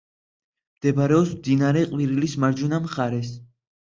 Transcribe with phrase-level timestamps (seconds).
[0.77, 3.29] მდებარეობს მდინარე ყვირილის მარჯვენა მხარეს.